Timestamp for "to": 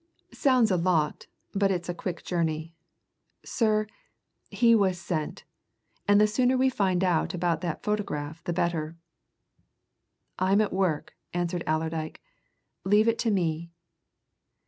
13.19-13.29